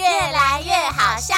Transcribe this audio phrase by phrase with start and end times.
[0.00, 1.34] 越来越好笑。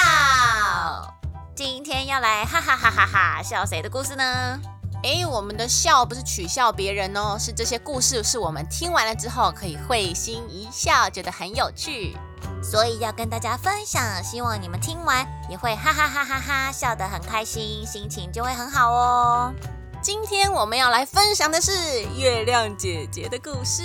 [1.53, 4.57] 今天要来哈哈哈哈哈笑谁的故事呢？
[5.03, 12.15] 诶，我们的笑不是取笑别人哦，是这些故事是我们听完了之后可以会心一笑，觉得很有趣，
[12.63, 14.01] 所以要跟大家分享。
[14.23, 19.53] 希望你们听完也会哈哈哈哈哈笑得很开心，心情就会很好哦。
[20.01, 23.83] 今天我们要来分享的是月亮姐姐的故事。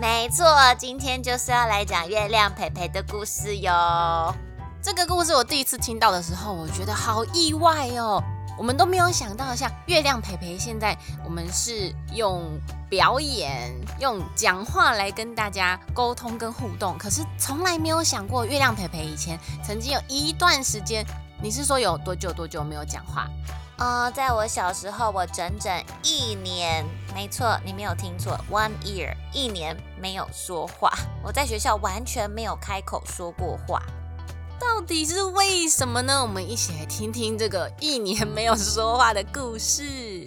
[0.00, 0.46] 没错，
[0.78, 4.32] 今天就是要来讲月亮培培的故事哟。
[4.80, 8.22] 这个故事我第一次听到的时候，我觉得好意外哦。
[8.56, 12.44] 我们都没有想到，像月亮培培现在，我们是用
[12.88, 21.04] 表演、用讲话来跟大家沟通跟互动，可是从来没有想过，月亮培培以前曾经有一段时间，
[21.42, 23.28] 你是说有多久多久没有讲话？
[23.78, 30.92] 呃，在我小时候，我整整一年，没错，你没有听错，one year，一年没有说话。
[31.22, 33.80] 我在学校完全没有开口说过话。
[34.58, 36.20] 到底是为什么呢？
[36.20, 40.26] 我们一起来听听这个一年没有说话的故事。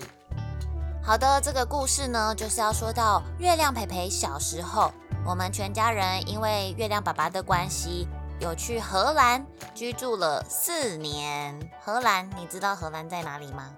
[1.04, 4.94] 好的，这个故事呢，就是要说到月亮培培小时候，
[5.26, 8.08] 我们全家人因为月亮爸爸的关系，
[8.42, 11.58] 有去荷兰居住了四年。
[11.80, 13.70] 荷兰，你知道荷兰在哪里吗？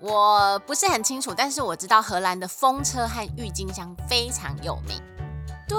[0.00, 4.98] 我不是很清楚，但是我知道荷兰的风车和郁金香非常有名。
[5.68, 5.76] 对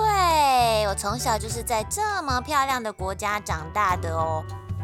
[0.88, 4.44] 我从小就是在这么漂亮的国家长大的哦。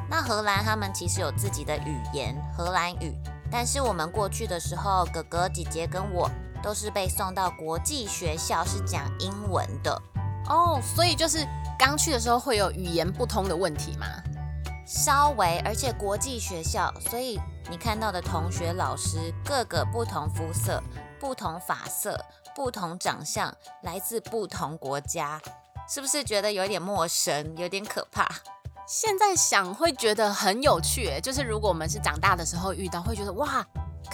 [0.10, 3.14] 那荷兰他们其实有自己的语言，荷兰语。
[3.52, 6.28] 但是我们过去的时候，哥哥姐姐跟我
[6.64, 10.02] 都是被送到国际学校，是讲英文的
[10.50, 10.80] 哦。
[10.82, 14.08] 所以就是刚去的时候会有语言不通的问题吗？
[14.86, 20.82] 稍微，而且国际学校，所以你看到的同学、老师，各个不同肤色、
[21.20, 22.20] 不同发色。
[22.56, 25.42] 不同长相，来自不同国家，
[25.90, 28.26] 是不是觉得有点陌生，有点可怕？
[28.88, 33.62] 现在想会觉得很有趣，就是如果我们是长大的时候遇到，会觉得哇，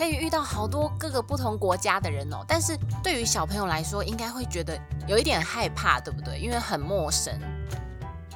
[0.01, 2.43] 可以遇到好多各个不同国家的人哦。
[2.47, 4.75] 但是对于小朋友来说，应该会觉得
[5.05, 6.39] 有一点害怕，对不对？
[6.39, 7.31] 因为很陌生。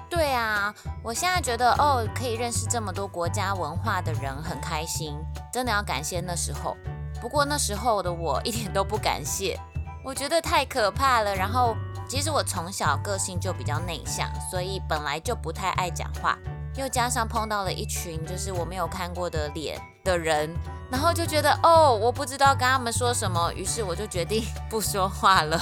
[0.07, 0.71] 对啊，
[1.03, 5.17] 我现在觉得哦，可以认识这么多国家文化的人，很开心，
[5.51, 6.77] 真的要感谢那时候。
[7.19, 9.59] 不过那时候的我一点都不感谢。
[10.03, 11.35] 我觉得太可怕了。
[11.35, 11.75] 然后，
[12.07, 16.37] 其实我从小个性就比较内向，所以本来就不太爱讲话。
[16.75, 20.53] 又加上碰到了一群就是我没有看过的脸的人，
[20.91, 25.59] 然后就觉得哦，我不知道跟他们说什么，于是我就决定 不说话了。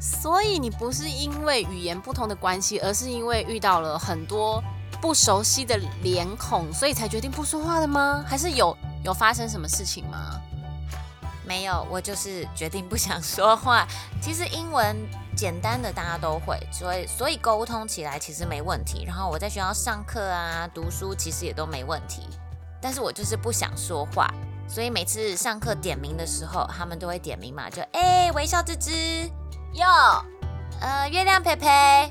[0.00, 4.62] 所以你不是因为语言不同的关系，而是因为遇到了很多
[5.00, 8.24] 不熟悉的脸孔，所以才决定不说话的吗？
[8.26, 10.40] 还是有有发生什么事情吗？
[11.46, 13.86] 没有，我就是决定不想说话。
[14.20, 14.96] 其实英文
[15.36, 19.04] 简单的大家都会，所以所以沟通起来其实没问题。
[19.04, 22.26] 然后我在学校上课啊、读书其实也都没问题。
[22.82, 24.28] 但是我就是不想说话，
[24.68, 29.30] 所以每次上课点名的时候，他们都会点名嘛，就哎微笑吱吱
[29.74, 29.86] 哟，
[30.80, 32.10] 呃月亮陪陪，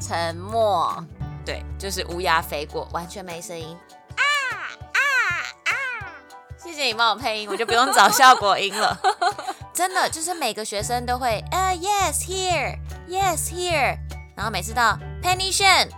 [0.00, 1.04] 沉默，
[1.44, 3.76] 对，就是乌鸦飞过，完全没声音。
[6.62, 8.96] 谢谢你帮我配音，我就不用找效果音了。
[9.72, 13.98] 真的，就是每个学生都会，呃，yes here，yes here，
[14.36, 15.88] 然后每次到 Penny Shen，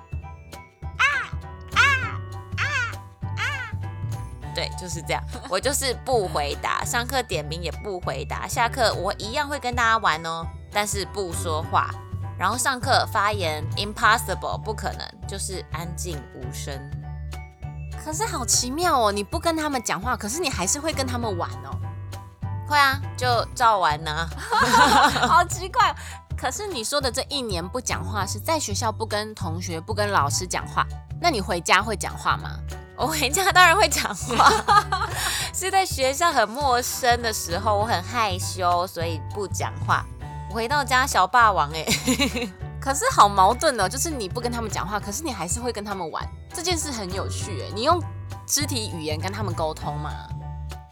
[4.54, 5.22] 对，就是这样。
[5.48, 11.90] 我就是不回答，上课点名也不回答，下课我一样会跟大家玩哦，但是不说话。
[12.38, 16.74] 然后上课发言 impossible，不可能，就是安静无声。
[18.04, 21.78] 可是好奇妙哦，你不跟他们讲话，可是你还是会跟他们玩哦。
[22.66, 24.28] 会啊，就照玩呢。
[25.28, 25.94] 好奇怪。
[26.36, 30.84] 可是你说的这一年不讲话，是在学校不跟同学、不跟老师讲话。
[31.20, 32.58] 那你回家会讲话吗？
[33.02, 34.48] 我回家当然会讲话。
[35.52, 40.04] 是在学校很陌生的时候，我很害羞，所以不讲话。
[40.48, 41.84] 回到家小霸王哎。
[42.80, 46.24] 可是好矛盾哦，就是你不跟他们讲话，可是你还是会跟他们玩，
[46.54, 47.70] 这件事很有趣哎。
[47.74, 48.00] 你用
[48.46, 50.10] 肢体语言跟他们沟通嘛？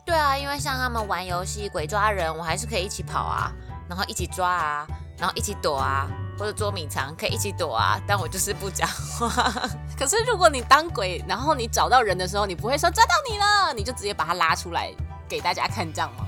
[0.05, 3.53] 对啊，因为像他们玩游戏鬼抓人，我还是可以一起跑啊，
[3.89, 4.87] 然后一起抓啊，
[5.17, 6.09] 然后一起躲啊，
[6.39, 9.53] 或者捉迷藏可以一起躲啊，但我就是不讲话。
[10.01, 14.91] 可是如果你当鬼，然后你找到人的时候，你不会说抓到你了，你就直接把他拉出来
[15.29, 16.25] 给大家看，这样吗？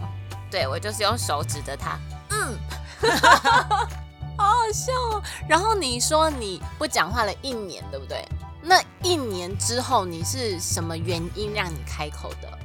[0.51, 1.99] 对，我就是用手指着他，
[2.29, 2.59] 嗯。
[4.37, 5.23] 好好笑哦！
[5.49, 8.23] 然后你说你不讲话了一年，对不对？
[8.63, 12.59] 那一年之后，你是什么原因让你开口的？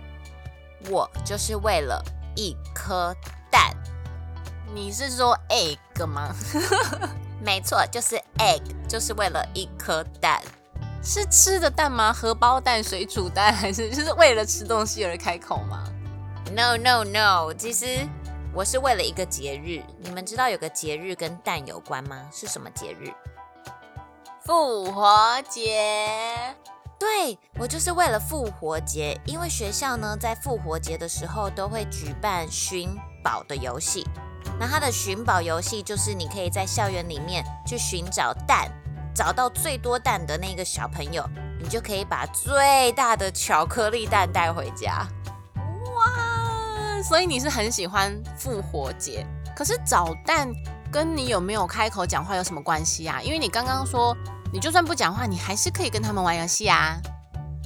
[0.91, 2.03] 我就是为了
[2.35, 3.15] 一颗
[3.49, 3.73] 蛋。
[4.75, 6.35] 你是说 egg 吗？
[7.41, 8.61] 没错，就是 egg。
[8.89, 10.41] 就是为了一颗蛋。
[11.03, 12.11] 是吃的蛋吗？
[12.11, 15.83] 荷包蛋、水煮蛋，还是 就是为了吃东西而开口吗
[16.53, 18.07] ？No No No，其实
[18.53, 19.81] 我是为了一个节日。
[19.99, 22.29] 你们知道有个节日跟蛋有关吗？
[22.31, 23.11] 是什么节日？
[24.43, 26.55] 复活节。
[26.99, 32.89] 对我就是为了复活节，因为学校呢在复活节的时候都会举办寻
[33.23, 34.03] 宝的游戏。
[34.59, 38.71] 那它的寻宝游戏就是你可以在校园里面去寻找蛋。
[39.17, 41.27] 找到最多蛋的那个小朋友，
[41.59, 45.07] 你就可以把最大的巧克力蛋带回家。
[45.95, 47.01] 哇！
[47.01, 49.25] 所以你是很喜欢复活节，
[49.55, 50.47] 可是找蛋
[50.91, 53.19] 跟你有没有开口讲话有什么关系啊？
[53.23, 54.15] 因为你刚刚说，
[54.53, 57.01] 你就算不讲话，你还是可以跟他们玩游戏啊。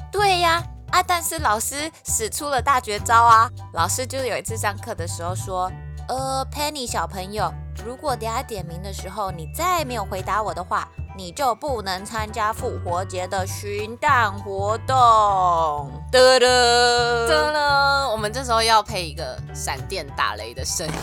[0.09, 1.03] 对呀，啊！
[1.03, 3.49] 但是老师使出了大绝招啊！
[3.73, 5.69] 老师就有一次上课的时候说，
[6.07, 7.53] 呃，Penny 小朋友，
[7.85, 10.87] 如果等下点名的时候你再没有回答我的话。
[11.15, 15.91] 你就不能参加复活节的寻蛋活动。
[16.11, 20.93] 得了，得了，我们这时候要配一个闪电打雷的声音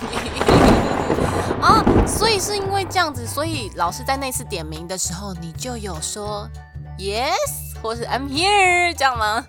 [1.60, 1.84] 啊！
[2.06, 6.48] 所以是因为这样子，所以老师在那次点名的时候，你就有说
[6.98, 9.44] yes 或是 I'm here 这样吗？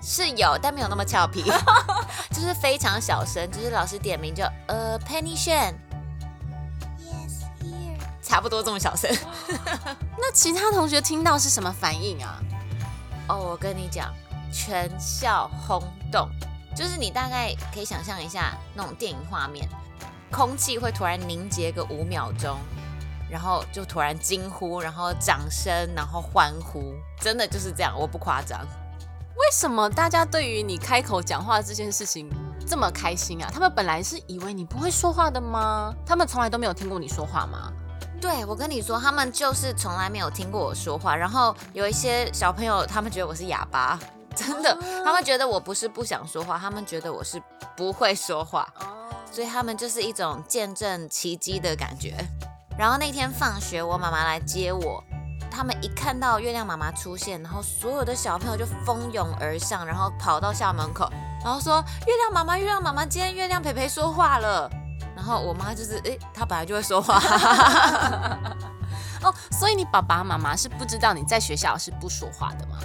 [0.00, 1.42] 是有，但没有那么俏皮，
[2.30, 5.74] 就是非常小声，就是老师点名就呃 Penny Shan。
[8.24, 9.14] 差不多这么小声，
[10.18, 12.40] 那其他同学听到是什么反应啊？
[13.28, 14.12] 哦，我跟你讲，
[14.50, 16.28] 全校轰动，
[16.74, 19.68] 就是你大概可以想象一下那种电影画面，
[20.32, 22.56] 空气会突然凝结个五秒钟，
[23.30, 28.58] 然后就突然惊呼，然后掌声，然后欢呼，真的就是这样，我不夸张。
[29.36, 32.30] 为什么大家对于你开口讲话这件事情
[32.66, 33.50] 这么开心啊？
[33.52, 35.94] 他们本来是以为你不会说话的吗？
[36.06, 37.72] 他们从来都没有听过你说话吗？
[38.24, 41.14] 对，我跟你说，他们就是从来没有听过我说话。
[41.14, 44.00] 然后有一些小朋友，他们觉得我是哑巴，
[44.34, 44.74] 真的，
[45.04, 47.38] 他们觉得我不是不想说话，他们觉得我是
[47.76, 48.66] 不会说话。
[49.30, 52.16] 所以他们就是一种见证奇迹的感觉。
[52.78, 55.04] 然后那天放学，我妈妈来接我，
[55.50, 61.10] 他们一看到月亮妈妈出现，然后所有的小朋友就蜂拥而上，然后跑到校门口，
[61.44, 64.70] 然后说：“月亮妈妈，月亮妈妈，今天月亮培培说话了。”
[65.24, 67.16] 然后我妈就是，哎，她本来就会说话，
[69.24, 72.76] 哦，所以你爸爸妈妈是不知道你在学校是不说话的吗？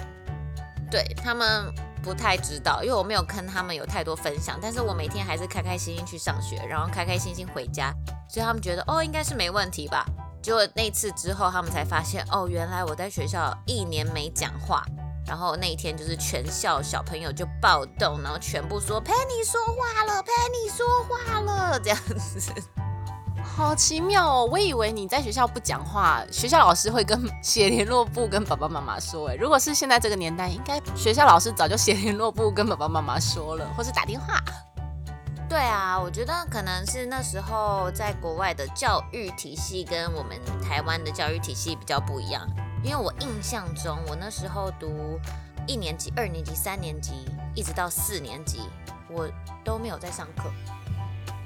[0.90, 1.70] 对他们
[2.02, 4.58] 不太知道，因为我没有跟他们有太多分享。
[4.58, 7.92] 但是我每天还是开开心心去上学，然后开开心心回家，
[8.26, 10.06] 所以他们觉得，哦，应该是没问题吧。
[10.40, 14.82] 结果那次之后，他们才发现，哦，原来我在学校一年没讲话。
[15.26, 22.52] 然后那一天就是全校小朋友就暴动，然后全部说 Penny 说话了，Penny 说话了，这样子，
[23.42, 24.48] 好奇妙哦！
[24.50, 29.28] 我以为你在学校不讲话，学校老师会跟写联络簿跟爸爸妈妈说。
[29.28, 34.42] 哎，如果是现在这个年代，应该学校老师早就写联络簿跟爸爸妈妈说了，或是打电话。
[35.48, 42.48] 对啊，我觉得可能是那时候在国外的教育体系跟我们台湾的教育体系比较不一样。
[42.82, 45.20] 因为我印象中，我那时候读
[45.66, 47.12] 一年级、二年级、三年级，
[47.54, 48.60] 一直到四年级，
[49.08, 49.28] 我
[49.64, 50.50] 都没有在上课。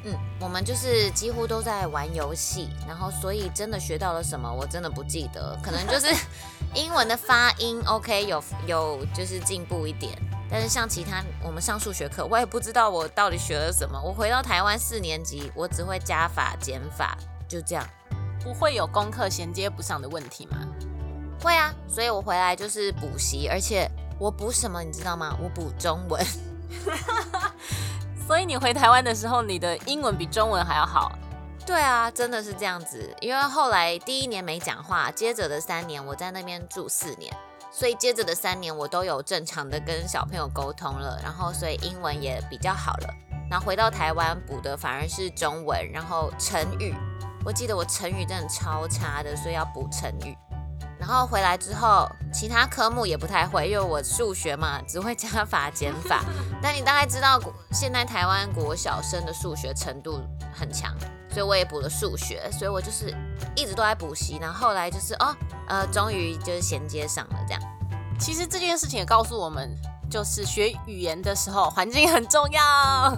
[0.06, 5.58] 嗯，我们就是几乎都在玩游戏，然后所以真的学到了什么，我真的不记得。
[5.62, 6.14] 可能就是
[6.74, 10.12] 英文的发音 OK，有有就是进步一点，
[10.50, 13.98] 但是像其他我们上数学课，我也不知道我到底学了什么。
[13.98, 17.16] 我回到台湾四年级，我只会加法减法，
[17.48, 17.88] 就这样，
[18.42, 20.58] 不会有功课衔接不上的问题吗？
[21.44, 23.86] 会啊，所以我回来就是补习，而且
[24.18, 25.36] 我补什么你知道吗？
[25.42, 26.24] 我补中文。
[28.26, 31.12] 所以你回台湾的时候，你的英文比中文还要好。
[31.66, 33.14] 对啊，真的是这样子。
[33.20, 37.30] 因为后来第一年没讲话，接着的三年我在那边住四年，
[37.70, 43.14] 所以接着的三年我都有正常的跟小朋友沟通了，然后所以英文也比较好了。
[43.50, 46.94] 然后回到台湾补的反而是中文，然后成语，
[47.44, 50.34] 我记得我成语真的超差的，所以要补成语。
[51.06, 56.24] 然后回来之后，其他科目也不太会，因为我数学嘛，只会加法减法。
[56.62, 57.38] 但你大概知道，
[57.72, 60.18] 现在台湾国小生的数学程度
[60.50, 60.96] 很强，
[61.28, 62.50] 所以我也补了数学。
[62.50, 63.14] 所以我就是
[63.54, 64.38] 一直都在补习。
[64.40, 65.36] 然后后来就是哦，
[65.68, 67.62] 呃，终于就是衔接上了这样。
[68.18, 69.76] 其实这件事情也告诉我们，
[70.10, 73.14] 就是学语言的时候，环境很重要。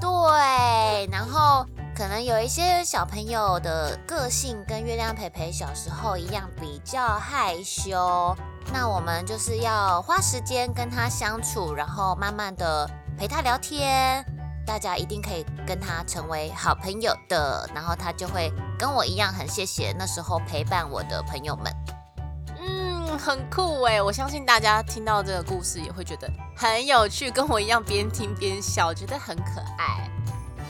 [0.00, 1.66] 对，然后。
[1.98, 8.36] 可能有一些小朋友的个性跟月亮培培小时候一样，比较害羞。
[8.72, 12.88] 那我们就是要花时间跟他相处，然后慢慢的
[13.18, 14.24] 陪他聊天。
[14.64, 21.74] 大家一定可以跟他成为好朋友的，然后他就会跟我一样很谢谢那时候陪伴我的朋友们。
[22.60, 24.00] 嗯，很酷哎！
[24.00, 30.08] 我相信大家听到这个故事也会觉得很有趣，跟我一样边听边笑，觉得很可爱。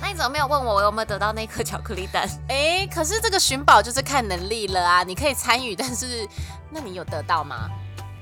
[0.01, 2.29] 那你怎么没有问我我有没有得到那颗巧克力蛋？
[2.49, 5.03] 哎，可是这个寻宝就是看能力了啊！
[5.03, 6.27] 你可以参与，但是
[6.71, 7.69] 那你有得到吗？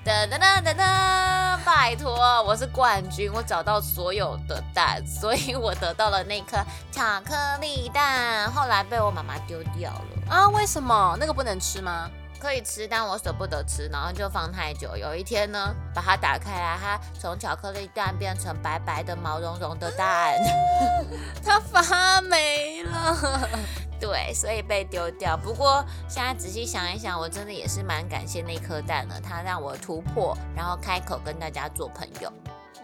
[0.05, 1.59] 噔噔噔噔噔！
[1.65, 2.15] 拜托，
[2.45, 6.59] 我是冠军，我找到所有的蛋，所以我得到了那颗
[6.93, 10.49] 巧克力蛋，后来被我妈妈丢掉了啊？
[10.51, 11.17] 为什么？
[11.19, 12.09] 那个不能吃吗？
[12.41, 14.97] 可以吃，但我舍不得吃，然后就放太久。
[14.97, 20.39] 有一天呢，把它打开来，它从巧克力蛋变成白白的毛茸茸的蛋，
[21.45, 23.49] 它发霉了。
[23.99, 25.37] 对，所以被丢掉。
[25.37, 32.31] 不过现在仔细想一想，我真的也是蛮感谢那颗蛋的，它让我突破，然后开口跟大家做朋友。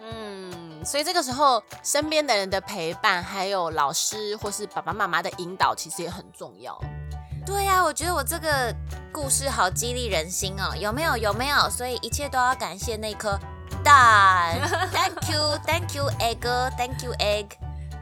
[0.00, 6.76] 嗯，所以这个时候身边的人的陪伴，还有老师或是爸爸妈妈的引导，其实也很重要。
[7.44, 8.74] 对呀，我觉得我这个
[9.12, 11.16] 故事好激励人心哦，有没有？
[11.16, 11.68] 有没有？
[11.68, 13.38] 所以一切都要感谢那颗
[13.82, 14.60] 蛋。
[14.92, 16.40] Thank you, thank you, egg.
[16.76, 17.48] Thank you, egg.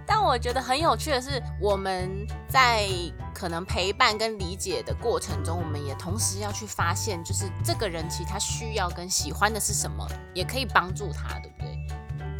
[0.07, 2.89] 但我觉得很有趣的是，我们在
[3.33, 11.80] 可能陪伴跟理解的过程中，我们也同时要去发现，就是这个人其实他需要跟喜欢的是什么，也可以帮助他，对不对？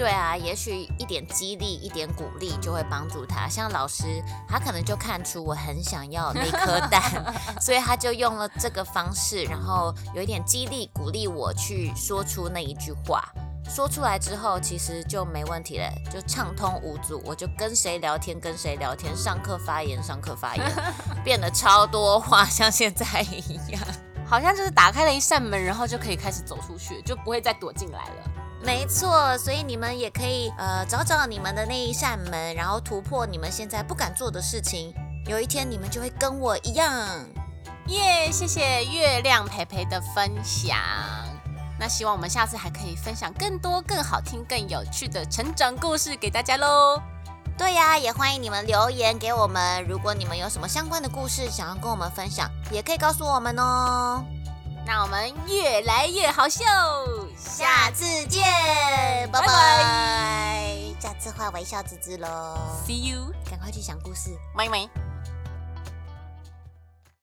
[0.01, 3.47] 对啊，也许一点激励、一点鼓励就会帮助他。
[3.47, 7.03] 像老师，他可能就看出我很想要那颗蛋，
[7.61, 13.23] 所以他就用了这个方式，然后有一点激励、鼓励我去说出那一句话。
[13.69, 17.23] 说出来之后，其实就没问题了，就畅通无阻。
[17.27, 20.65] 我就跟谁聊天跟谁聊天，上课发言上课发言，
[21.23, 23.83] 变得超多话，像现在一样，
[24.27, 28.31] 好像就是打开了一扇门，然后就可以开始走出去，就不会再躲进来了。
[28.63, 34.95] 没错，所以你们也可以呃找找你们的那一扇门，然后突破你们现在不敢做的事情。
[35.27, 36.93] 有一天你们就会跟我一样，
[37.87, 38.31] 耶！
[38.31, 40.77] 谢谢月亮培培的分享。
[41.79, 47.01] 那希望我们下次还可以分享更多、更好听、更有趣的成长故事给大家喽。
[47.57, 49.83] 对呀，也欢迎你们留言给我们。
[49.89, 54.25] 如果你们有什么相关的故事想要跟我们分享，也可以告诉我们哦。
[54.87, 56.65] 那我们越来越好笑，
[57.43, 58.43] 下次见，
[59.33, 60.65] 拜拜。
[61.01, 65.10] 下次换微笑芝芝喽，See you，赶快去想故事，拜拜。